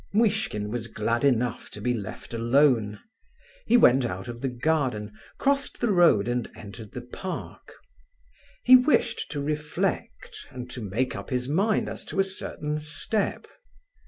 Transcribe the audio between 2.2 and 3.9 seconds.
alone. He